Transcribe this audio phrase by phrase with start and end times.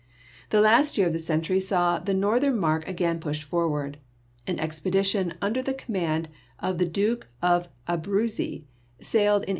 [0.49, 3.99] The last year of the century saw the northern mark again pushed forward.
[4.47, 8.65] An expedition under the com mand of the Duke of the Abruzzi
[8.99, 9.49] sailed in 1899.